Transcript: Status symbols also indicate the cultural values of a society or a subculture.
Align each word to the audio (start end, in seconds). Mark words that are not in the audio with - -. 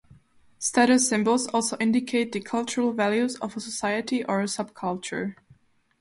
Status 0.57 1.07
symbols 1.07 1.45
also 1.49 1.77
indicate 1.77 2.31
the 2.31 2.39
cultural 2.39 2.91
values 2.91 3.35
of 3.37 3.55
a 3.55 3.59
society 3.59 4.25
or 4.25 4.41
a 4.41 4.45
subculture. 4.45 5.35